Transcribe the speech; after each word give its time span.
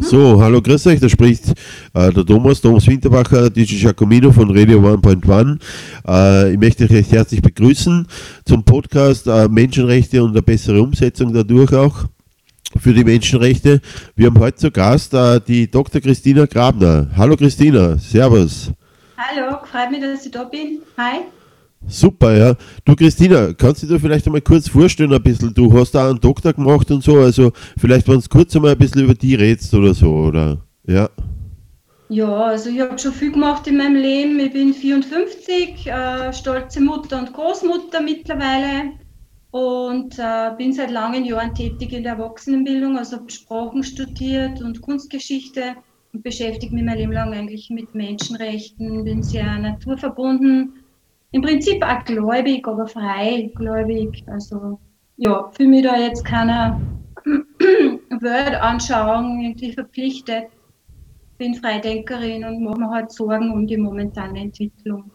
So, 0.00 0.40
hallo, 0.40 0.60
grüß 0.60 0.86
euch, 0.86 1.00
da 1.00 1.08
spricht 1.08 1.48
äh, 1.94 2.12
der 2.12 2.24
Thomas, 2.24 2.60
Thomas 2.60 2.86
Winterbacher, 2.86 3.50
DJ 3.50 3.76
Giacomino 3.80 4.32
von 4.32 4.50
Radio 4.50 4.78
1.1. 4.80 5.58
Äh, 6.06 6.52
ich 6.52 6.58
möchte 6.58 6.84
euch 6.84 6.90
recht 6.90 7.12
herzlich 7.12 7.42
begrüßen 7.42 8.06
zum 8.44 8.64
Podcast 8.64 9.26
äh, 9.26 9.48
Menschenrechte 9.48 10.22
und 10.22 10.30
eine 10.30 10.42
bessere 10.42 10.82
Umsetzung 10.82 11.32
dadurch 11.32 11.72
auch 11.74 12.04
für 12.78 12.94
die 12.94 13.04
Menschenrechte. 13.04 13.80
Wir 14.16 14.26
haben 14.26 14.38
heute 14.38 14.56
zu 14.56 14.70
Gast 14.70 15.14
äh, 15.14 15.40
die 15.40 15.70
Dr. 15.70 16.00
Christina 16.00 16.46
Grabner. 16.46 17.08
Hallo 17.16 17.36
Christina, 17.36 17.98
Servus. 17.98 18.70
Hallo, 19.16 19.58
freut 19.70 19.90
mich, 19.90 20.00
dass 20.00 20.24
ich 20.24 20.32
da 20.32 20.44
bin. 20.44 20.78
Hi. 20.96 21.20
Super, 21.86 22.36
ja. 22.36 22.56
Du 22.84 22.94
Christina, 22.94 23.52
kannst 23.52 23.82
du 23.82 23.86
dir 23.86 24.00
vielleicht 24.00 24.26
einmal 24.26 24.40
kurz 24.40 24.68
vorstellen 24.68 25.12
ein 25.12 25.22
bisschen? 25.22 25.52
Du 25.52 25.72
hast 25.72 25.92
da 25.92 26.08
einen 26.08 26.20
Doktor 26.20 26.52
gemacht 26.52 26.90
und 26.90 27.02
so, 27.02 27.18
also 27.18 27.52
vielleicht 27.76 28.08
wenn 28.08 28.20
du 28.20 28.28
kurz 28.28 28.54
einmal 28.54 28.72
ein 28.72 28.78
bisschen 28.78 29.04
über 29.04 29.14
die 29.14 29.34
redest 29.34 29.74
oder 29.74 29.92
so, 29.92 30.10
oder? 30.10 30.58
Ja. 30.86 31.10
Ja, 32.08 32.28
also 32.28 32.68
ich 32.68 32.78
habe 32.80 32.98
schon 32.98 33.12
viel 33.12 33.32
gemacht 33.32 33.66
in 33.66 33.78
meinem 33.78 33.96
Leben. 33.96 34.38
Ich 34.38 34.52
bin 34.52 34.74
54, 34.74 35.86
äh, 35.86 36.32
stolze 36.32 36.80
Mutter 36.80 37.18
und 37.18 37.32
Großmutter 37.32 38.02
mittlerweile 38.02 38.92
und 39.50 40.18
äh, 40.18 40.50
bin 40.58 40.72
seit 40.72 40.90
langen 40.90 41.24
Jahren 41.24 41.54
tätig 41.54 41.92
in 41.92 42.02
der 42.02 42.12
Erwachsenenbildung, 42.12 42.98
also 42.98 43.16
habe 43.16 43.30
Sprachen 43.30 43.82
studiert 43.82 44.60
und 44.60 44.80
Kunstgeschichte 44.82 45.74
und 46.12 46.22
beschäftige 46.22 46.74
mich 46.74 46.84
mein 46.84 46.98
Leben 46.98 47.12
lang 47.12 47.32
eigentlich 47.32 47.70
mit 47.70 47.94
Menschenrechten, 47.94 49.04
bin 49.04 49.22
sehr 49.22 49.58
naturverbunden 49.58 50.81
im 51.32 51.42
Prinzip 51.42 51.82
auch 51.84 52.04
gläubig, 52.04 52.66
aber 52.68 52.86
freigläubig. 52.86 54.22
Also 54.26 54.78
ja, 55.16 55.50
fühle 55.56 55.68
mich 55.70 55.82
da 55.82 55.98
jetzt 55.98 56.24
keiner 56.24 56.80
Weltanschauung 58.20 59.40
irgendwie 59.40 59.72
verpflichtet. 59.72 60.44
Bin 61.38 61.54
Freidenkerin 61.54 62.44
und 62.44 62.62
mache 62.62 62.78
mir 62.78 62.90
halt 62.90 63.10
Sorgen 63.10 63.50
um 63.50 63.66
die 63.66 63.76
momentane 63.76 64.40
Entwicklung. 64.40 65.10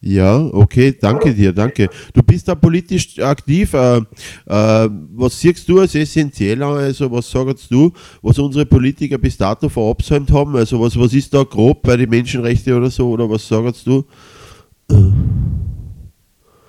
Ja, 0.00 0.38
okay, 0.52 0.96
danke 1.00 1.34
dir, 1.34 1.52
danke. 1.52 1.88
Du 2.12 2.22
bist 2.22 2.46
da 2.46 2.54
politisch 2.54 3.18
aktiv. 3.18 3.74
Äh, 3.74 3.96
äh, 3.98 4.02
was 4.46 5.40
siehst 5.40 5.68
du 5.68 5.80
als 5.80 5.94
essentiell 5.96 6.62
Also, 6.62 7.10
was 7.10 7.28
sagst 7.28 7.68
du, 7.70 7.92
was 8.22 8.38
unsere 8.38 8.64
Politiker 8.64 9.18
bis 9.18 9.36
dato 9.36 9.68
verabsäumt 9.68 10.30
haben? 10.30 10.54
Also, 10.54 10.80
was, 10.80 10.96
was 10.96 11.12
ist 11.14 11.34
da 11.34 11.42
grob 11.42 11.82
bei 11.82 11.96
den 11.96 12.10
Menschenrechten 12.10 12.74
oder 12.74 12.90
so? 12.90 13.10
Oder 13.10 13.28
was 13.28 13.48
sagst 13.48 13.86
du? 13.88 14.04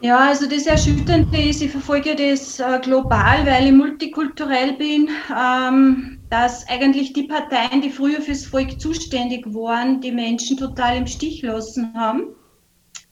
Ja, 0.01 0.29
also 0.29 0.47
das 0.47 0.65
Erschütternde 0.65 1.41
ist, 1.41 1.61
ich 1.61 1.71
verfolge 1.71 2.15
das 2.15 2.59
äh, 2.59 2.79
global, 2.81 3.45
weil 3.45 3.65
ich 3.65 3.73
multikulturell 3.73 4.73
bin, 4.73 5.09
ähm, 5.37 6.21
dass 6.29 6.65
eigentlich 6.69 7.11
die 7.11 7.23
Parteien, 7.23 7.81
die 7.81 7.89
früher 7.89 8.21
fürs 8.21 8.45
Volk 8.45 8.79
zuständig 8.79 9.45
waren, 9.53 9.99
die 9.99 10.13
Menschen 10.13 10.55
total 10.55 10.95
im 10.97 11.07
Stich 11.07 11.41
lassen 11.41 11.93
haben 11.95 12.35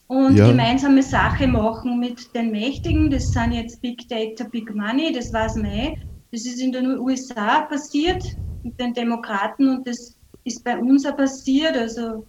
und 0.07 0.37
ja. 0.37 0.47
gemeinsame 0.47 1.03
Sache 1.03 1.45
machen 1.45 1.99
mit 1.99 2.33
den 2.33 2.51
Mächtigen. 2.51 3.09
Das 3.09 3.31
sind 3.31 3.51
jetzt 3.51 3.81
Big 3.81 4.07
Data, 4.07 4.45
Big 4.45 4.73
Money, 4.73 5.11
das 5.11 5.33
weiß 5.33 5.57
man 5.57 5.65
eh. 5.65 5.93
Das 6.31 6.45
ist 6.45 6.61
in 6.61 6.71
den 6.71 6.99
USA 6.99 7.61
passiert 7.61 8.23
mit 8.63 8.79
den 8.79 8.93
Demokraten 8.93 9.67
und 9.67 9.87
das 9.87 10.15
ist 10.45 10.63
bei 10.63 10.77
uns 10.77 11.05
auch 11.05 11.17
passiert. 11.17 11.75
Also 11.75 12.25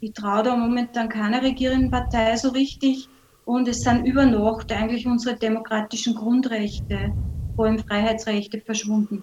ich 0.00 0.14
traue 0.14 0.44
da 0.44 0.56
momentan 0.56 1.10
keiner 1.10 1.42
regierenden 1.42 1.90
Partei 1.90 2.36
so 2.36 2.48
richtig. 2.48 3.10
Und 3.48 3.66
es 3.66 3.80
sind 3.80 4.04
über 4.04 4.26
Nacht 4.26 4.70
eigentlich 4.72 5.06
unsere 5.06 5.34
demokratischen 5.34 6.14
Grundrechte, 6.14 7.14
vor 7.56 7.64
allem 7.64 7.78
Freiheitsrechte, 7.78 8.60
verschwunden. 8.60 9.22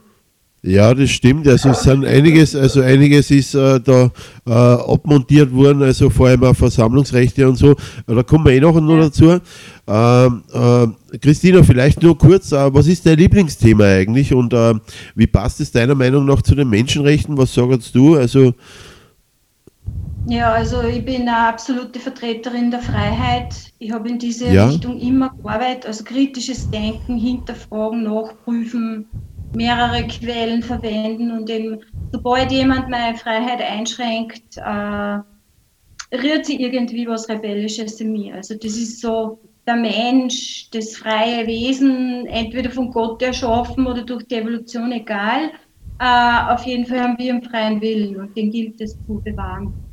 Ja, 0.63 0.95
das 0.95 1.11
stimmt. 1.11 1.47
Also 1.47 1.69
es 1.69 1.83
sind 1.83 2.03
einiges, 2.05 2.55
also 2.55 2.81
einiges 2.81 3.29
ist 3.29 3.53
äh, 3.53 3.79
da 3.79 4.09
äh, 4.47 4.51
abmontiert 4.51 5.53
worden, 5.53 5.83
also 5.83 6.09
vor 6.09 6.29
allem 6.29 6.43
auch 6.43 6.55
Versammlungsrechte 6.55 7.47
und 7.47 7.57
so. 7.57 7.75
Da 8.07 8.23
kommen 8.23 8.45
wir 8.45 8.53
eh 8.53 8.59
noch, 8.59 8.81
noch 8.81 8.99
dazu. 8.99 9.39
Ähm, 9.85 10.43
äh, 10.51 11.17
Christina, 11.19 11.61
vielleicht 11.61 12.01
nur 12.01 12.17
kurz, 12.17 12.51
äh, 12.51 12.73
was 12.73 12.87
ist 12.87 13.05
dein 13.05 13.19
Lieblingsthema 13.19 13.83
eigentlich 13.83 14.33
und 14.33 14.53
äh, 14.53 14.73
wie 15.13 15.27
passt 15.27 15.61
es 15.61 15.71
deiner 15.71 15.93
Meinung 15.93 16.25
nach 16.25 16.41
zu 16.41 16.55
den 16.55 16.67
Menschenrechten? 16.67 17.37
Was 17.37 17.53
sagst 17.53 17.93
du? 17.93 18.15
Also 18.15 18.55
ja, 20.27 20.51
also 20.53 20.81
ich 20.81 21.05
bin 21.05 21.21
eine 21.21 21.37
absolute 21.37 21.99
Vertreterin 21.99 22.71
der 22.71 22.79
Freiheit. 22.79 23.71
Ich 23.77 23.91
habe 23.91 24.09
in 24.09 24.17
diese 24.17 24.51
ja. 24.51 24.67
Richtung 24.67 24.99
immer 24.99 25.29
gearbeitet, 25.41 25.85
also 25.85 26.03
kritisches 26.03 26.69
Denken, 26.71 27.17
hinterfragen, 27.17 28.03
nachprüfen, 28.03 29.07
mehrere 29.53 30.05
Quellen 30.07 30.63
verwenden 30.63 31.31
und 31.31 31.49
eben, 31.49 31.79
sobald 32.11 32.51
jemand 32.51 32.89
meine 32.89 33.15
Freiheit 33.17 33.61
einschränkt, 33.61 34.57
äh, 34.57 35.19
rührt 36.15 36.45
sie 36.45 36.61
irgendwie 36.61 37.07
was 37.07 37.29
Rebellisches 37.29 38.01
in 38.01 38.11
mir. 38.11 38.35
Also 38.35 38.55
das 38.55 38.75
ist 38.75 39.01
so 39.01 39.39
der 39.67 39.75
Mensch, 39.75 40.69
das 40.71 40.95
freie 40.95 41.45
Wesen, 41.45 42.25
entweder 42.27 42.71
von 42.71 42.91
Gott 42.91 43.21
erschaffen 43.21 43.85
oder 43.85 44.03
durch 44.03 44.23
die 44.25 44.35
Evolution, 44.35 44.91
egal. 44.91 45.51
Äh, 45.99 46.53
auf 46.53 46.63
jeden 46.63 46.85
Fall 46.85 47.01
haben 47.01 47.17
wir 47.17 47.33
einen 47.33 47.43
freien 47.43 47.79
Willen 47.79 48.15
und 48.19 48.35
den 48.35 48.51
gilt 48.51 48.81
es 48.81 48.97
zu 49.05 49.21
bewahren. 49.23 49.84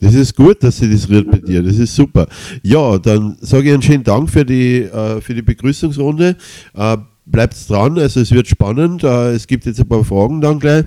Das 0.00 0.14
ist 0.14 0.34
gut, 0.34 0.62
dass 0.62 0.78
sie 0.78 0.90
das 0.90 1.06
dir. 1.06 1.62
Das 1.62 1.78
ist 1.78 1.94
super. 1.94 2.26
Ja, 2.62 2.98
dann 2.98 3.36
sage 3.40 3.68
ich 3.68 3.74
einen 3.74 3.82
schönen 3.82 4.04
Dank 4.04 4.30
für 4.30 4.44
die, 4.44 4.82
äh, 4.82 5.20
für 5.20 5.34
die 5.34 5.42
Begrüßungsrunde. 5.42 6.36
Äh, 6.74 6.96
bleibt 7.26 7.68
dran, 7.68 7.98
also 7.98 8.20
es 8.20 8.32
wird 8.32 8.48
spannend. 8.48 9.04
Äh, 9.04 9.32
es 9.32 9.46
gibt 9.46 9.66
jetzt 9.66 9.78
ein 9.78 9.88
paar 9.88 10.04
Fragen 10.04 10.40
dann 10.40 10.58
gleich 10.58 10.84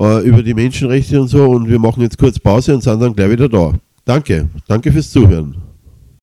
über 0.00 0.44
die 0.44 0.54
Menschenrechte 0.54 1.20
und 1.20 1.26
so 1.26 1.50
und 1.50 1.68
wir 1.68 1.80
machen 1.80 2.04
jetzt 2.04 2.18
kurz 2.18 2.38
Pause 2.38 2.72
und 2.72 2.84
sind 2.84 3.00
dann 3.00 3.16
gleich 3.16 3.30
wieder 3.32 3.48
da. 3.48 3.72
Danke. 4.04 4.48
Danke 4.68 4.92
fürs 4.92 5.10
Zuhören. 5.10 5.67